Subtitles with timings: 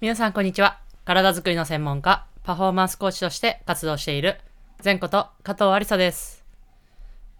[0.00, 0.78] 皆さんこんにちは。
[1.04, 4.38] 体づくりの専門家、パフォーマンスコーチとして活動している、
[4.84, 6.44] 前こと加藤ありさです。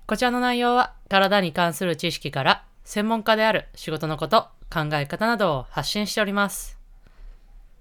[0.09, 6.77] こちらの内容は、体に関する知識から、専門家である仕事のこと、考え方などを発信しております。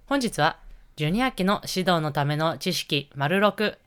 [0.05, 0.59] 本日は、
[0.96, 3.78] ジュニア期の指導のための知識丸6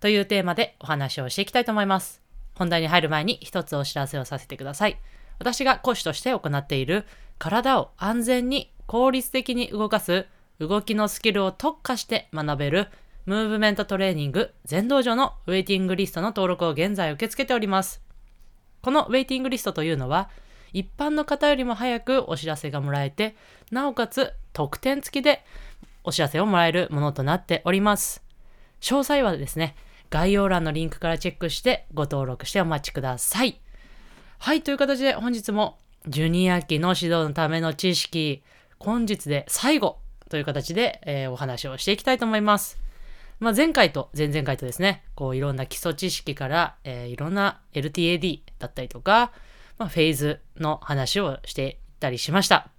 [0.00, 2.20] というテーマでお話をしていきたいと思います。
[2.56, 4.98] 本題に入る前に一つお知らせをさせてください。
[5.38, 7.06] 私が講師として行っている
[7.38, 10.26] 体を安全に効率的に動かす
[10.58, 12.88] 動きのスキルを特化して学べる
[13.26, 18.02] ムーブメントトレーニング全道場のウェイティングリストの登録を現在受け付けております。
[18.80, 20.30] このウェイティングリストというのは
[20.72, 23.36] 一般の方よりも早くお知らせがもらえて
[23.70, 25.44] なおかつ特典付きで
[26.02, 28.22] お知らせをもらえるものとなっております。
[28.80, 29.76] 詳細はですね、
[30.08, 33.60] 概要欄のリンクからチェックしてご登録してお待ちください。
[34.38, 38.42] はい、という形で本日もジュニア期の指導のための知識、
[38.78, 42.78] 本日で最後という形で、えーお話をしていきたいと思います。
[43.40, 49.32] まあ、前回と前々回とですね、こういろんな基礎知識から、えーいろんな LTAD だったりとか、
[49.78, 52.70] まあ、フェーズの話をしていったりしました。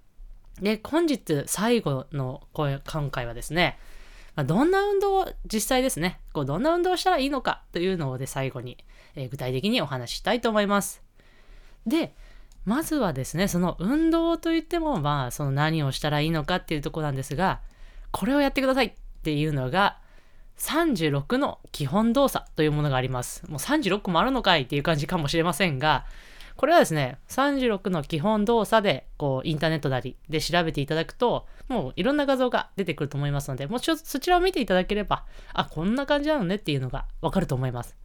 [0.60, 3.78] で、本日最後の今回はですね、
[4.36, 8.78] まあ、どんな運動を実際ですね、こうどんな運動をしたらいいのかというのをで最後に、
[9.16, 11.02] えー具体的にお話ししたいと思います。
[11.86, 12.14] で、
[12.70, 17.58] まずはですね、その運動といっても、まあ、その何をしたらいいのかっていうとこなんですが、
[18.12, 18.92] これをやってくださいっ
[19.24, 19.98] ていうのが、
[20.58, 23.44] 36の基本動作というものがあります。
[23.50, 26.04] もう36個もあるのかいっていう感じかもしれませんが、
[26.54, 35.24] これはですね、36の基本動作で、こう、インターネットなりで調べていただくと、もういろんな画像が出てくると思いますので、もうちょっとそちらを見ていただければ、
[35.54, 37.96] あ、こんな感じなのねっていうのがわかると思います。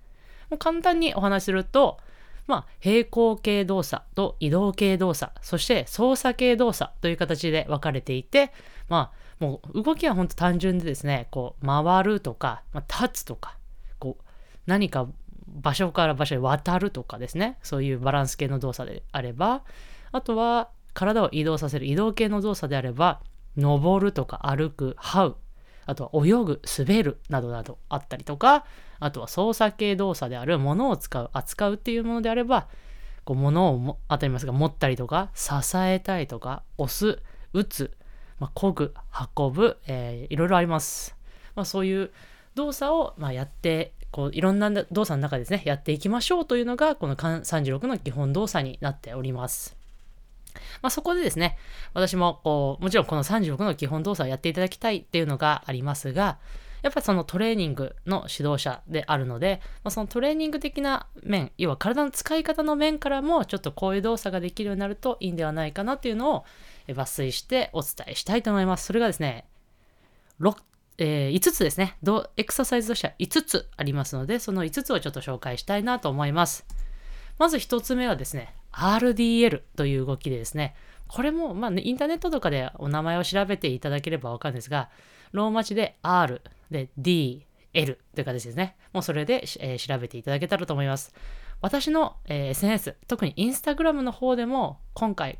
[0.50, 2.00] もう簡単にお話しすると、
[2.48, 8.52] まあ、平行形動作と移動形動作、そして操作形動作という形で分かれていて、
[8.88, 13.58] まあ、もう動きは本当単純でですね、こう、回るとか、まあ、立つとか、
[14.00, 14.24] こう、
[14.66, 15.08] 何か
[15.48, 19.64] 場所から場所へ渡るとかですね、そういうバランス系の動作であれば、
[20.12, 23.22] あとは体を移動させる移動系の動作であれば、
[23.58, 25.38] 登るとか歩く、這う、
[25.86, 28.66] あとは泳ぐ、滑るなどなどあったりとか、
[29.00, 32.68] あとは操作系動作である物を使う、扱うっていうものであれば、
[33.24, 37.22] こう物をも当たりますが持ったりとか、支えたいとか、押す、
[37.54, 37.92] 打つ、
[38.40, 38.94] まあ、漕ぐ、
[39.38, 41.16] 運ぶ、えーいろいろあります。
[41.56, 42.12] まあ、そういう
[42.56, 49.75] 動作を、まあ、やって、こういろんな動作の中ですね、やっていきましょうというのが、この36の基本動作になっております。
[50.82, 51.58] まあ、そこでですね、
[51.94, 56.38] 私もこう、もちろんこの36の基本動作をやっていただきたいっていうのがありますが、
[56.82, 66.46] やっぱりそのトレーニングの指導者であるので、まあ、そのトレーニング的な面、要は体の使い方の面からも、ちょっとこういう動作ができるようになるといいんではないかなっていうのを
[66.88, 68.86] 抜粋してお伝えしたいと思います。
[68.86, 69.46] それがですね、
[70.38, 70.56] ろ
[70.98, 71.98] えー5つですね。
[72.04, 76.66] どエクササイズとしては5つありますので、その5つをちょっと紹介したいなと思います。
[77.38, 80.76] まず1つ目はですね、RDL という動きでですね、
[81.08, 84.90] これも、まあ、インターネットとかでお名前を調べていただければわかるんですが、
[85.32, 88.76] ローマ字で R で D、L という形ですね。
[88.94, 91.14] もうそれで、えー調べていただけたらと思います。
[91.62, 95.40] 私の、えー SNS、特にインスタグラムの方でも、今回、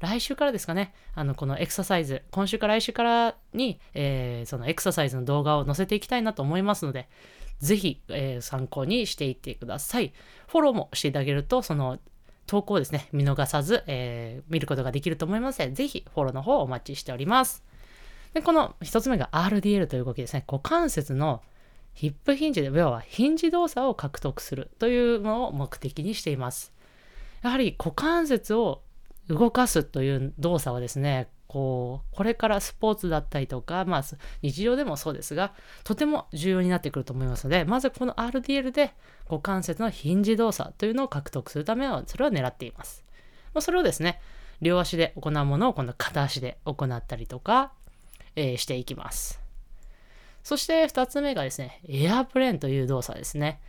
[0.00, 7.08] 来週からですかね、あの、このエクササイズ、今週から来週からに、えーそのエクササイズの動画を載せていきたいなと思いますので、
[7.60, 10.12] ぜひ、えー参考にしていってください。
[10.48, 11.98] フォローもしていただけると、その
[12.46, 17.62] 投稿をですね、見逃さず、えー見ることができると思いますので、ぜひフォローの方をお待ちしております。
[18.34, 20.44] で、この一つ目が RDL という動きですね。
[20.46, 21.42] 股関節の
[21.94, 26.72] ヒップヒンジで、要はヒンジ動作を獲得するというのを目的にしています。
[27.42, 28.82] やはり股関節を
[29.28, 34.04] 動かすという動作はですね、こう、これからスポーツだったりとか、まあ、
[34.40, 35.52] 日常でもそうですが、
[35.84, 38.94] とても重要になってくると思いますので、まずこの RDL で
[39.28, 43.04] 股関節のヒンジ動作というのを獲得するためは、それを狙っています。
[43.52, 44.18] ま、それをですね、
[44.62, 47.72] 両足で行うものを今度片足で行ったりとか、
[48.34, 49.38] えーしていきます。
[50.42, 53.60] そして2つ目がですね、エアプレーンという動作ですね。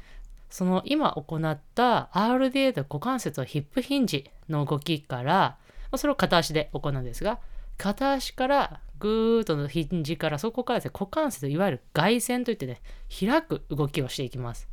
[0.50, 5.58] その今行った RDA と股関節をヒップヒンジの動きから、
[5.92, 7.40] まそれを片足で行うんですが、
[7.78, 12.81] 片足からぐーっとのヒンジからそこからですね、股関節、いわゆる外旋といってね、
[13.20, 14.70] 開く動きをしていきます。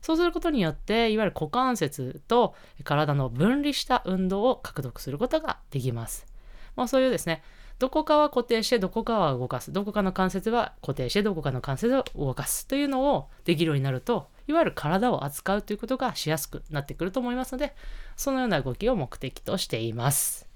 [0.00, 2.54] そうすることによって、いわゆる股関節と
[2.84, 6.26] 体の分離した運動を獲得することができます。
[6.76, 7.42] まあ、そういうですね、
[7.78, 9.72] どこかは固定してどこかは動かす。
[9.72, 17.74] どこかの関節は固定してどこかの関節を動かすというのをできるようになると、いわゆる体を扱うということがしやすくなってくると思いますので、
[18.16, 20.51] そのような動きを目的としています。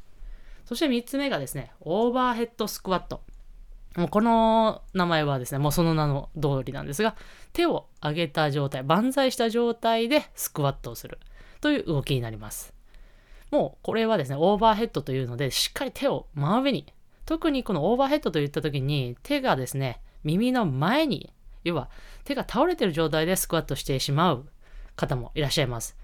[0.67, 3.23] そして3つ目がですね、オーバーヘッドスクワット。
[3.97, 7.17] もうこの名前はですね、もうその名の通りなんですが、
[7.53, 11.19] 手を上げた状態、万歳した状態でスクワットをする
[11.61, 12.75] という動きになります。
[13.51, 16.93] もうこれはですね、オーバーヘッドというので、しっかり手を真上に、
[17.27, 21.89] 特にこのオーバーヘッドといった時に、手がですね、耳の前に、要は
[22.25, 24.47] 手が倒れてる状態でスクワットしてしまう
[24.97, 25.97] 方もいらっしゃいます。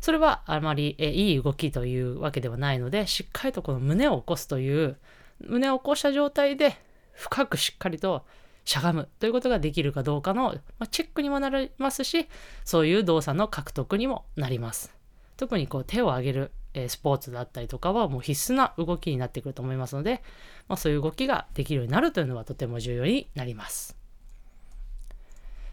[0.00, 4.96] それはあまりえいい動きというわけではないので、しっかりとこの胸を起こすという、
[5.40, 6.76] 胸を起こした状態で
[7.12, 8.24] 深くしっかりと
[8.64, 12.28] しゃがむということができるかどうかの、まチェックにもなりますし、
[12.64, 14.94] そういう動作の獲得にもなります。
[15.36, 20.22] 特にこう手を上げる、えスポーツだったりとかはもう必須な動きになってくると思いますので、
[20.68, 23.96] まあ、そういう動きができるようになるというのはとても重要になります。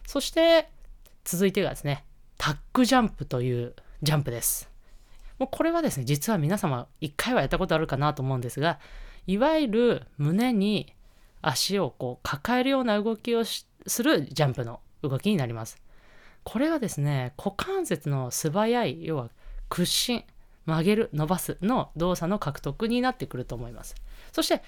[0.06, 0.68] そして
[1.24, 2.04] 続いてがですね、
[2.36, 4.70] タックジャンプというジャンプです。
[5.38, 8.78] もうこれはですね、実は皆様一回はやったことあるかなと思うんですが、
[9.26, 10.94] いわゆる胸に
[11.42, 13.66] 足をこう抱えるような動きをす
[14.02, 15.80] るジャンプの動きになります。
[16.44, 19.30] これはですね、股関節の素早い、要は
[19.68, 20.24] 屈伸、
[20.64, 23.94] 曲げる、伸ばすの動作の獲得になってくると思います。
[24.32, 24.62] そして、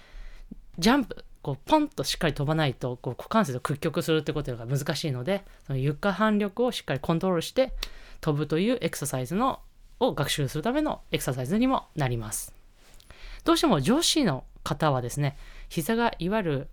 [0.79, 7.73] ジャンプ、こうポンとしっかり飛ばないとこう股関節を屈曲するってことが難しいので、その床反力をしっかりコントロールして
[8.21, 9.61] 飛ぶというエクササイズの
[10.01, 12.55] を学習するためのエクササイズにもなります。
[13.45, 15.37] どうしても女子の方はですね、
[15.69, 16.69] 膝がいわゆる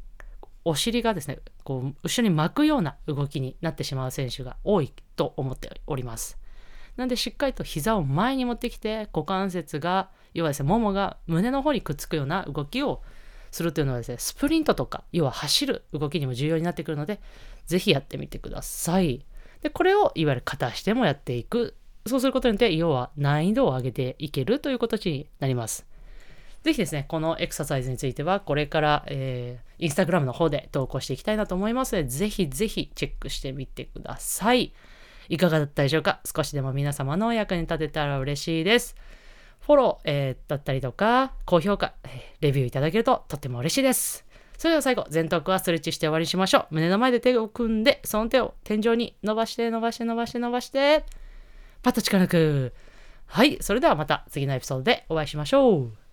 [0.65, 6.37] お尻がですね、こう後ろに巻くような動きになってしまう選手が多いと思っております。
[6.97, 13.01] なんでしっかりと膝を前に持ってきて股関節が、要はですね、ももが胸の方にくっつくような動きを
[13.51, 17.19] するというのはですね、スプリントとか、要は走る動きにも重要になってくるので、
[17.65, 19.25] ぜひやってみてください。
[19.61, 21.75] で、これをいわゆる片足でもやっていく。
[22.05, 25.85] そうすることによって、要は難易度を上げていけるという形になります。
[26.63, 34.73] ぜひですね、このエクササイズについては、これから、えー、インスタグラムの方で投稿していきたいなと思いますので、ぜひぜひチェックしてみてください。
[35.29, 36.21] いかがだったでしょうか？
[36.25, 38.95] 少しでも皆様のお役に立てたら嬉しいです。
[39.67, 41.91] フォロー、えー、だったりとか、高評価、
[42.39, 44.25] レビューいただけるととっても嬉しいです。
[44.57, 46.67] それでは最後、前頭はストレッチして終わりにしましょう。
[46.71, 51.03] 胸の前で手を組んで、その手を天井に伸ばして伸ばして伸ばして伸ばして、
[51.83, 52.73] パッと力抜く。
[53.25, 56.06] はい、それではまた次のエピソードでお会いしましょう。